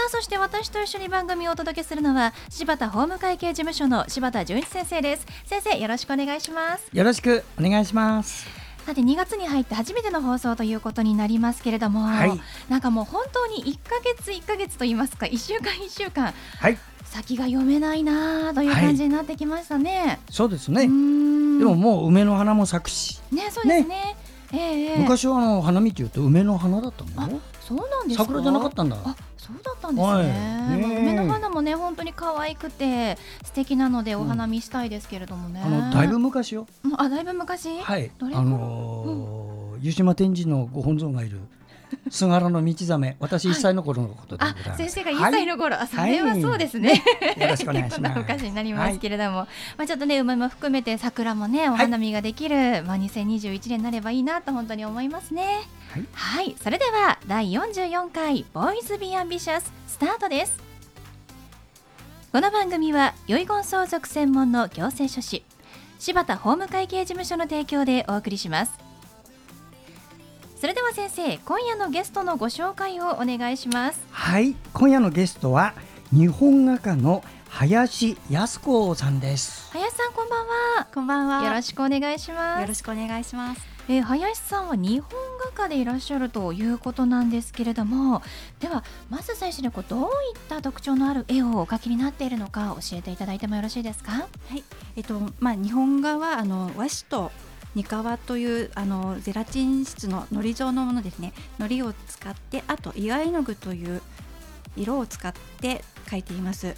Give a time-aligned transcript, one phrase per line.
[0.00, 5.26] さあそして私と一緒に番組をお届けするのは柴田法務会計事務所の柴田純一先生です。
[5.44, 6.88] 先生よろしくお願いします。
[6.90, 8.46] よろしくお願いします。
[8.86, 20.84] さて2月に入って初めての放送ということになりますけれども、はい、なんかもう本当に1か月1か月と言いますか1週間1週間、はい、先が読めないなという感じになってきましたね、はい、そうですね。
[20.84, 23.20] でももう梅の花も咲くし。
[23.30, 23.88] ねそうですね。
[23.88, 24.16] ね。
[24.52, 28.96] えー、昔はあの花見っていうと梅の花だったのそうなんです桜じゃなかったんだ。
[29.04, 29.14] あ
[29.54, 30.26] そうだったんですね、はい。
[30.26, 36.66] ね、梅の花もね本当に可愛くて素敵なのでお花見したいですけれどもね、うん、あのだいぶ昔よ。
[36.96, 37.80] あだいぶ昔？
[37.80, 38.10] はい。
[38.20, 41.38] あのーうん、湯島天神のご本尊がいる
[42.10, 47.02] 菅原の道ざめ、私一歳の頃のことで、はい、あ、先生が一歳の頃、はい、それはそうですね。
[47.38, 48.18] よろしくお願いします。
[48.18, 49.46] 昔になりますけれども、はい、
[49.78, 55.60] まあちょっとね梅も含めて桜もねお花見ができる、まあ2021年になればいいなと本当に思いますね。
[56.12, 60.58] はい、それでは第44回ボーイズビーアンビシャススタートです。
[62.32, 65.44] この番組は遺言相続専門の行政書士
[66.00, 68.89] 柴田法務会計事務所の提供でお送りします。
[70.60, 74.02] それでは先生今夜のゲストのご紹介をお願いします。
[74.10, 75.72] はい今夜のゲストは
[76.12, 79.70] 日本画家の林康子さんです。
[79.72, 80.86] 林さんこんばんは。
[80.92, 82.60] こんばんはよろしくお願いします。
[82.60, 83.62] よろしくお願いします。
[83.88, 85.10] えー、林さんは日本
[85.56, 88.22] 画家でいらっしゃるということなんですけれども
[88.60, 90.08] ではまず最初にこうどういっ
[90.48, 94.12] た特徴のある絵をお描きになっているのか教えていただいてもよろしいですか？
[94.12, 94.62] はい。
[94.96, 97.32] えっとまあ日本画はあの和紙と
[97.74, 101.32] ニカワというあのゼラチン質の糊状のものですね。
[101.58, 104.02] 糊を使ってあと岩絵の具という
[104.76, 106.74] 色を使って描いています。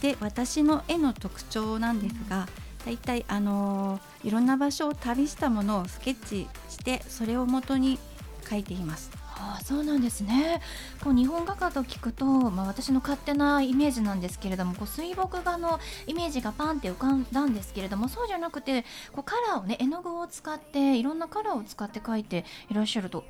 [0.00, 2.46] で私の絵の特徴なんですが
[2.84, 7.98] 大体あのいろんな場所を旅したものをスケッチしてそれを元に
[8.44, 9.25] 描いています。
[9.38, 10.60] あそうなんですね。
[11.04, 23.24] こう日本画家と聞くと、まあ、私の勝手なイメージなんですけれどもこう水墨画のイメージがパンって浮かんだんですけれどもそうじゃなくてこうカラーをね絵の具を使っていろんなカラーを使って描いていらっしゃると。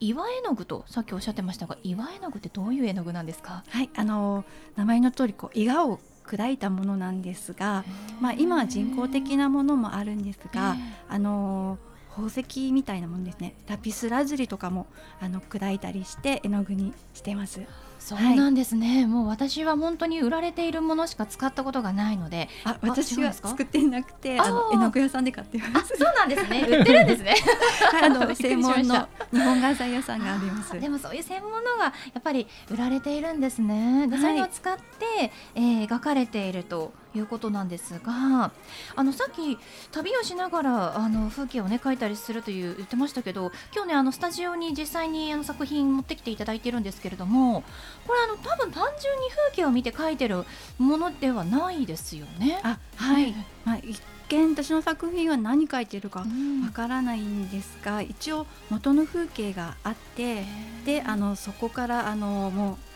[0.00, 3.64] 岩絵の具とさっきおっしゃってましたが岩絵の具ってどういう絵の具なんですか？
[3.68, 4.44] はいあの
[4.76, 7.84] 名前の通りこう岩を砕いたものなんですが、
[8.20, 10.76] まあ、今は人工的なものもあるんですが、
[11.08, 11.78] あの
[12.18, 13.54] 宝石みたいなものですね。
[13.68, 14.88] ラピスラズリとかも
[15.20, 17.60] あの砕いたりして絵の具にしてます。
[18.00, 22.48] そうなんですね、はい、もう私は本当に売られているものしか使ったことがないので。
[22.64, 25.96] あ私は作ってなくてあの絵の具屋さんで買ってます。
[25.96, 26.66] そうなんですね。
[26.68, 27.36] 売ってるんですね。
[28.02, 30.80] あの 専門の日本画材屋さんがあります。
[30.80, 34.08] でもそういう専門のがやっぱり売られているんですね。
[34.08, 38.50] で、はい、それを使って、えー、描かれているということなんですが
[38.96, 39.58] あのさっき
[39.92, 47.62] 旅をしながらあの風景をね描いたりするという言ってましたけど今日ねあのスタジオに実際にあの作品持ってきていただいてるんですけれども
[48.06, 50.44] これあの多分単純に風景を見て描いてる
[50.78, 52.60] ものではないですよね。
[52.62, 56.26] あはい、まあ、一見私の作品は何描いてるかわ
[56.72, 60.44] からないんですが、うん、一応元の風景があって
[60.84, 62.87] であのそこからあのもう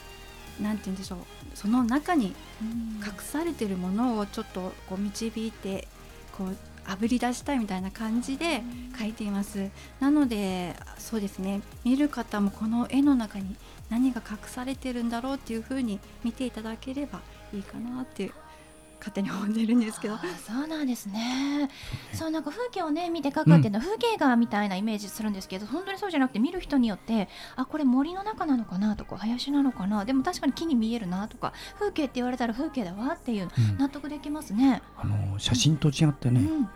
[0.61, 1.19] なんて言うんでしょう。
[1.55, 2.35] その中に
[3.05, 5.89] 隠されてるものをちょっとこう導いて
[6.37, 8.63] こうあぶり出したいみたいな感じで
[8.99, 9.71] 描いています。
[10.01, 11.61] なのでそうですね。
[11.85, 13.57] 見る方もこの絵の中に
[13.91, 17.21] 何が隠されてるんだろうっていうふうに見ていただければ
[17.53, 18.33] いいかなって
[19.03, 20.17] 勝手に思ってるんですけど。
[20.17, 21.69] そうなんですね。
[22.13, 30.05] そうなんか風景をね見て描くっていうのは、風景画みたいなイメージするんですけど本当にそうじゃなくて見る人によってあこれ森の中なのかなとか林なのかな。
[30.05, 34.83] でも確かに木に見えるなとか風景って言われたら風景だわっていう、納得できますね。
[34.97, 36.69] あの写真と違ってね、うん。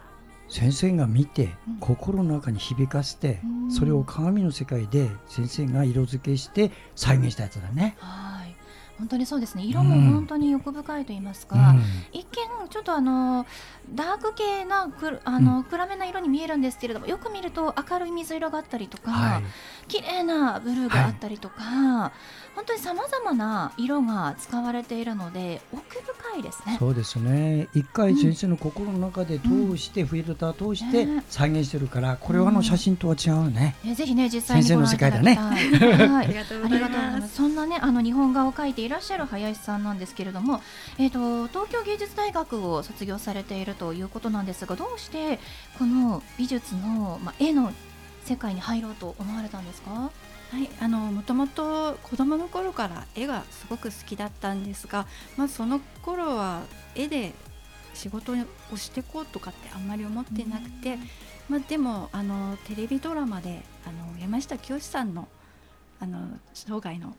[0.48, 1.50] 先生が見て、
[1.80, 7.96] 心の中に響かせて、それを鏡の世界で先生が色付けして再現したやつだね。
[8.98, 9.64] 本当にそうですね。
[9.64, 11.82] 色も本当に欲深いと言いますか、うん、
[12.12, 13.46] 一見ちょっとあの
[13.94, 19.42] ダーク系なくあの、うん、暗めな色に見えるんですけれどもよく見ると明るい水色があったりとか、はい、
[19.88, 26.76] 綺麗なブルーがあったりとか、はい、本当にさまざまな色が使われているので奥深深いですね。
[26.78, 27.68] そうですね。
[27.74, 33.76] 一回先生の心の中で通して、フィルター通して再現してるから、これはあの写真とは違うね。
[33.84, 35.36] えぜひね実際にご覧いただきたい。
[35.36, 37.36] はい、 ありがとうございます。
[37.36, 40.62] そんなねあの日本画を描いていらっしゃる林さんなんですけれども、
[40.98, 45.38] えっ、と東京芸術大学を卒業されているということなんですが、どうして
[45.78, 47.72] この美術のまあ絵の
[48.24, 49.90] 世界に入ろうと思われたんですか？
[49.90, 50.10] は
[50.62, 55.06] い、あのもともと子供の頃から絵がすごく好きだったんですが、
[55.36, 56.62] まあ、その頃は
[56.94, 57.32] 絵で
[57.94, 58.32] 仕事
[58.72, 60.98] をしていこうとかってあんまり思ってなくて、
[61.48, 65.26] まあ、でもあのテレビドラマであの山下清さんの
[65.98, 67.16] あの生涯の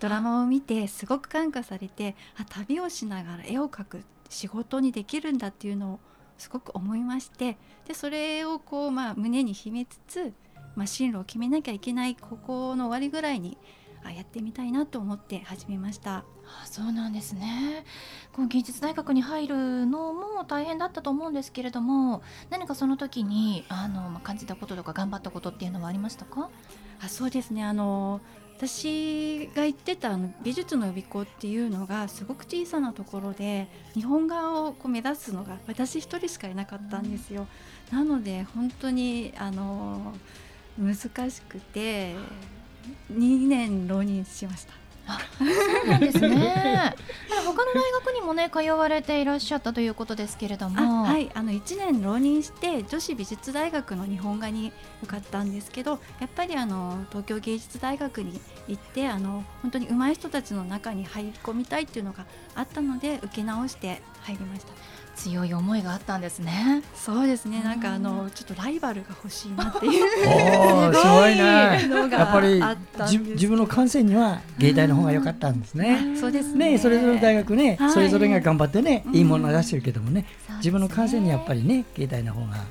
[0.00, 6.00] ドラマを見てすごく感化されてあ旅をしながら絵を描く仕事にできるんだっていうのを
[6.38, 7.56] すごく思いまして
[7.86, 10.32] でそれをこう、まあ、胸に秘めつつ
[10.76, 13.58] まあ、進路を決めなきゃいけない高校の終わりぐらいに
[14.04, 16.18] あやってみたいなと思って始めました。
[16.18, 16.24] あ
[16.64, 17.84] そうなんですね。
[18.32, 26.50] こう芸術大学に入るのも大変だったと思うんですけれども何かその時にあの、まあ、感じたこととか頑張ったことっていうのはありましたか？
[27.02, 27.64] あそうですね。
[27.64, 28.20] あの
[28.60, 37.46] 私が行ってた美術の予備校っていうのがすごく小さなところで日本画をこう目指すのが私一人しかいなかったんですよ。
[37.90, 40.12] なので本当にあの
[40.78, 40.94] 難
[41.30, 42.14] しくて
[43.10, 44.79] 2年浪人しました。
[45.38, 46.94] そうなんですね。
[47.44, 64.72] 他の大学にもね通われていらっしゃったということですけれども、はい、あの1年浪人して女子美術大学の日本画に受かったんですけど、やっぱりあの東京芸術大学に行ってあの本当に上手い人たちの中に入り込みたいっていうのがあったので受け直して入りました。
[65.16, 66.82] 強い思いがあったんですね。
[66.94, 67.62] そうですね。
[67.62, 69.92] なんかあのちょっとライバルが欲しいなっていう
[70.94, 71.90] すごいね。
[72.10, 72.62] やっぱり
[73.32, 76.16] 自分の感性には芸大の方が良かったんですね。
[76.18, 76.78] そうですね。
[76.78, 80.24] それぞれの大学ね、それぞれが頑張ってね、いいものを出してるけどもね、
[80.58, 82.64] 自分の感性にやっぱりね芸大の方が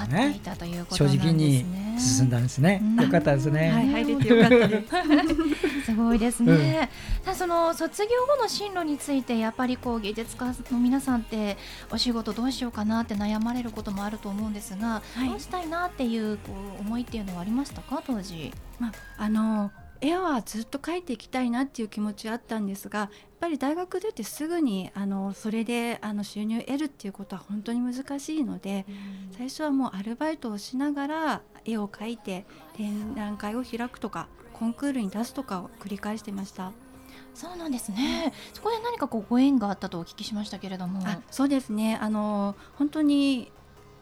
[0.00, 1.30] 合っていたということなんですね。
[1.30, 2.82] 正直に進んだんですね。
[3.00, 3.70] よかったですね。
[3.70, 5.86] はい、入れてよかったです。
[5.86, 6.90] すごいですね。
[7.24, 11.56] ただその卒業後の進路についてやっぱりこう芸術家の皆さんって
[11.90, 18.02] お仕事どうしようかなって悩まれることもあると思うんですが、どうしたいなっていうこう思いっていうのはありましたか？
[18.06, 18.52] 当時。
[18.78, 18.92] まあ
[19.24, 19.70] あの
[20.02, 23.08] 絵はずっと描いていきたいなっていう気持ちはあったんですがやっ
[23.40, 28.84] ぱり大学出てすぐにあのそれであの収入を得るっていうことは本当に難しいので、
[29.36, 32.44] 最初はもうアルバイトをしながら絵を描いて
[32.76, 36.72] 展覧会を開くとかコンクールに出すとかを繰り返してました。
[37.34, 38.32] そうなんですね。
[38.52, 41.00] そこで何かこうご縁があったとお聞きしましたけれども。
[41.30, 41.98] そうですね。
[42.00, 43.50] あの本当に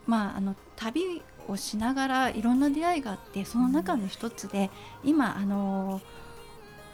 [0.06, 4.70] まああの旅をしながらいろんな出会いがあってその中の一つで
[5.04, 6.00] 今あの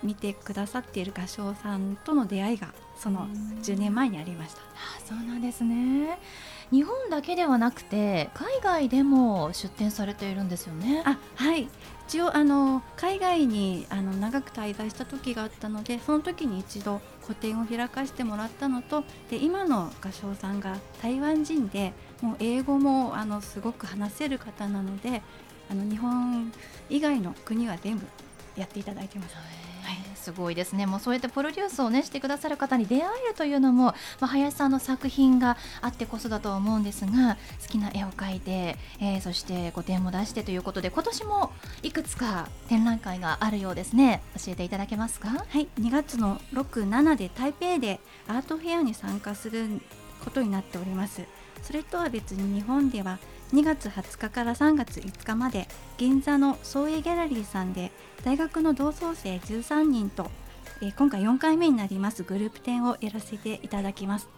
[0.03, 3.27] 見てくださっている画商さんとの出会いがその
[3.63, 4.61] 10年前にありました。
[4.61, 4.65] あ
[5.05, 6.19] そうなんですね
[6.71, 11.03] 日本だけではなくて海外でも出展されているんですよね。
[11.05, 11.69] あはい
[12.09, 25.23] 一応あの海外にあの長く滞在した時があったのでその時に一度個展を開かせてもらったのとで今の画商さんが台湾人でもう英語もあのすごく話せる方なので
[25.71, 26.53] あの日本
[26.89, 28.07] 以外の国は全部
[28.57, 29.37] やっていただいてます。
[30.27, 30.87] すごいですね。
[30.87, 41.53] もうそうやってプロデュースをねしてくださる方に出会えるというのも、まあ、林さんの作品があってこそだとは思うんですが好きな絵を描いて、えー、そして個展も出してということで今年も
[41.85, 44.21] いくつか展覧会があるようですね。
[44.45, 45.29] 教えていただけますか？
[45.29, 45.69] はい。
[45.79, 49.81] 2月の67で台北でアートフェアに参加する
[50.25, 51.23] ことになっております
[51.63, 53.19] それとは別に日本では
[53.53, 57.93] 2月20日から3月5日まで銀座の創営ギャラリーさんで
[58.25, 60.31] 大学の同窓生13人と、
[60.83, 64.29] えー、今回4回目になりますグループ展をやらせていただきます。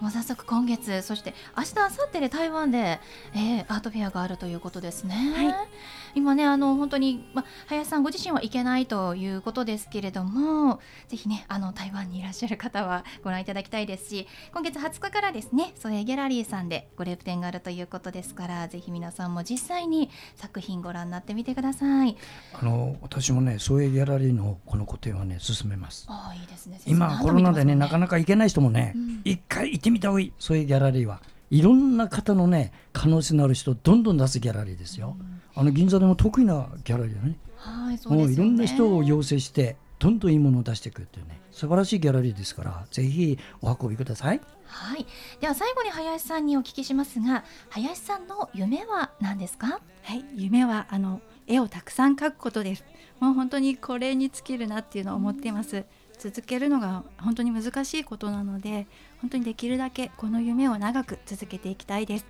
[0.00, 3.00] もう早速今月そして明日明後日で台湾で、
[3.34, 5.14] えー、アートフェアがあるということですね。
[5.14, 5.68] はい、
[6.14, 22.16] 今ねあの本当に、ま、林さんご自身は行けないということですけれどもぜひねあの台湾にいらっしゃる方はご覧いただきたいですし今月20日からですねそれギャラリーさんでグレープ展があるということですからぜひ皆さんも実際に作品ご覧になってみてください。
[22.52, 26.06] あの私もねそういうギャラリーのこの個展はね進めます。
[26.08, 26.80] あいいですね。
[26.86, 35.16] 今コロナでねなかなか行けない人もね一、うん、回行ってみた方がいいそういうギャラリーはいろんな方のね可能性のある人どんどん出すギャラリーですよ。
[35.18, 37.36] うんあの銀座でも得意なギャラリーだね。
[37.56, 44.40] はい、そうです、ね、もういろんな人を養成してどんどんいいものを出していくっていうね素晴らしいギャラリーですからぜひお運びください。
[44.66, 45.04] はい、
[45.40, 49.80] では最後に林さんにお聞きしますが林さんの夢は何ですか？
[50.02, 52.84] はい夢はあの絵をたくさん描くことです
[53.18, 55.84] もう本当にこれに尽きるなっていうのを思っています。
[56.18, 58.86] 続けるのが本当に難しいことなので
[59.20, 62.26] 本当にできるだけこの夢を長く続けていきたいです。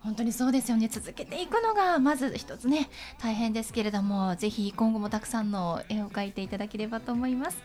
[0.00, 0.88] 本当にそうですよね。
[0.88, 7.58] 続けていくのがまず一つね大変ですけれどもぜひ今後もたくさんの絵を描いていただければと思います。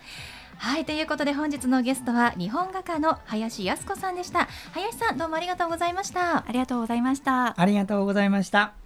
[0.58, 4.48] はいということで本日のゲストは日本画家の林靖子さんでした。
[4.74, 6.48] 林さんどうもありがとうございました。
[6.48, 7.60] ありがとうございました。
[7.60, 8.83] ありがとうございました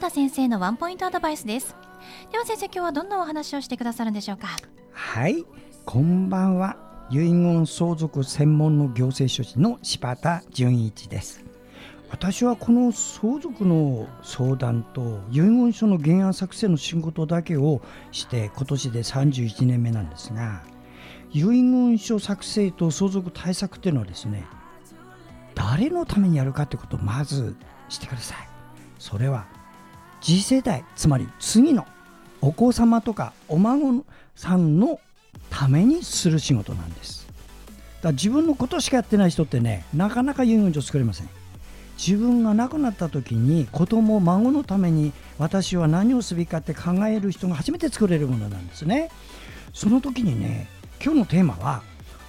[0.00, 1.76] 田先生のワンポイントアドバイスです。
[2.32, 4.48] では先生今日はどんなお話をしてくださるんでしょうか？
[4.92, 5.44] はい。
[5.84, 6.78] こんばんは。
[7.10, 11.44] 遺言相続専門の行政書士の柴田純一です。
[12.10, 20.62] 私はこの相続の相談と遺言書の原案作成の仕事だけをして今年で31年目なんですが
[21.30, 24.46] 遺言書作成と相続対策っていうのはですね
[25.54, 27.54] 誰のためにやるかってことをまず
[27.90, 28.38] してください。
[28.98, 29.46] それは
[30.20, 31.86] 次世代つまり次の
[32.40, 35.00] お子様とかお孫さんの
[35.50, 37.26] ためにする仕事なんです。
[37.26, 41.28] だから自分のことしかやってない人ってねなかなか遺言書作れません。
[41.98, 49.10] 自分が亡くなった時に子供孫のために私は何をすべきかって考える人が初めて作れるものなんですね。
[49.74, 50.66] その時にね
[51.02, 51.82] 今日のテーマは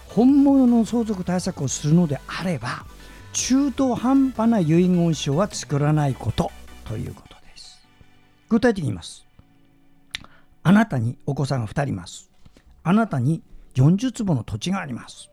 [0.09, 2.85] 本物の相続対策をするのであれば
[3.31, 6.51] 中途半端な遺言書は作らないこと
[6.83, 7.30] ということ。
[8.51, 9.25] 具体的に言います。
[10.61, 12.29] あなたにお子さんが2人います。
[12.83, 13.41] あなたに
[13.75, 15.29] 40坪の土地があります。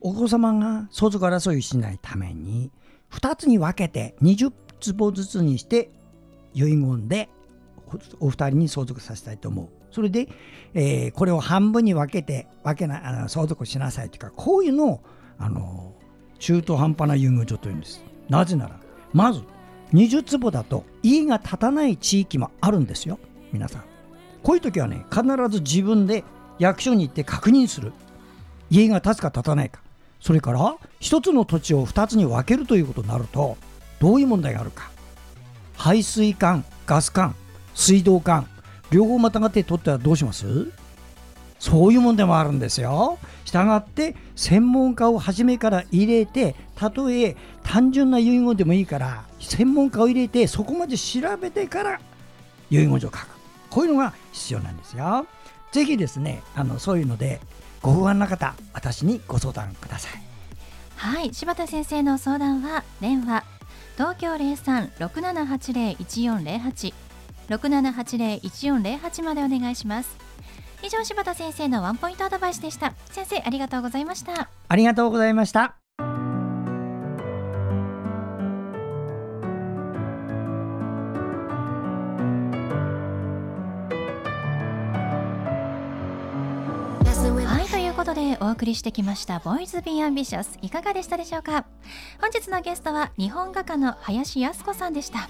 [0.00, 2.70] お子様が相続争いをしないために
[3.10, 5.90] 2つに分けて20坪ずつにして
[6.54, 7.28] 遺言で
[8.20, 9.68] お二人に相続させたいと思う。
[9.90, 10.28] それで、
[10.74, 15.00] えー、これを半分に分けて分けな相続しなさいというかこういうのを
[15.38, 15.92] あの
[16.38, 18.04] 中途半端な遺言書というんです。
[18.28, 18.78] なぜなら
[19.12, 19.42] まず
[19.92, 23.18] 20坪だと家が建たない地域もあるんですよ。
[23.52, 23.82] 皆さん。
[24.42, 26.24] こういう時はね必ず自分で
[26.58, 27.92] 役所に行って確認する。
[28.70, 29.80] 家が建つか建たないか。
[30.20, 33.56] それから1つの土地を2つに分けるということになると
[34.00, 34.90] どういう問題があるか。
[35.76, 37.34] 排水管ガス管
[37.74, 38.46] 水道管
[38.90, 40.70] 両方またがって取ったらどうします？
[41.60, 43.18] そういう問題もあるんですよ。
[43.44, 52.00] したがって専門家を初めから入れてたとえ単純な遺言でもいいから専門家を入れてそこまで調べてから
[52.70, 53.28] 遺言書を書く
[53.68, 55.26] こういうのが必要なんですよ。
[55.70, 57.40] ぜひですねあのそういうので
[57.82, 60.22] ご不安な方私にご相談ください。
[60.96, 63.44] はい柴田先生の相談は電話
[63.96, 66.94] 東京零三六七八零一四零八
[67.48, 70.29] 六七八零一四零八までお願いします。
[70.82, 72.94] 以上柴田先生のワンポイントアドバイスでした。
[73.10, 74.48] 先生ありがとうございました。
[74.68, 75.79] ありがとうございました。
[88.10, 91.64] ことでお送りしてきましたボーイズビーアンビシャスいかがでしたでしょうか？
[92.20, 95.28] 本日のゲストは日本画家の林靖子さんでした。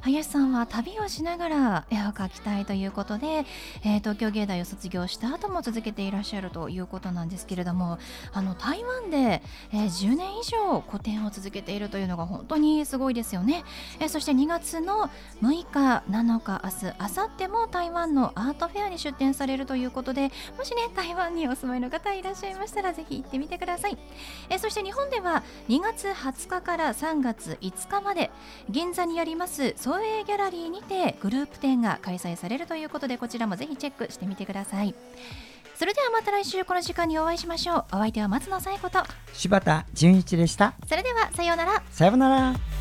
[0.00, 3.44] 林さんは旅をしながら絵を描きたいということで、
[3.84, 7.98] えー、東京芸大を卒業した後も続けていらっしゃるということなんですけれども
[8.32, 9.42] あの台湾で、
[9.72, 13.64] えー、10年以上個展を続けているというのが本当にすごいですよね、
[14.00, 15.10] えー、そして2月の
[15.42, 23.98] 6日7日明日明後日も台湾のアートフェアに出展されるということでもしね台湾にお住まいの方いらっしゃいましたらぜひ行ってみてください。
[24.48, 28.30] えそして日本では2月20日から3月5日まで
[28.68, 34.94] 銀座にあります総営ギャラリーにてグループ展が開催されるということでこちらもぜひチェックしてみてください。
[35.76, 37.84] それではまた来週この時間にお会いしましょう。
[37.92, 39.04] お相手は松野紗友子と。
[39.34, 40.72] 柴田純一でした。
[40.88, 41.82] それではさようなら。
[41.90, 42.75] さようなら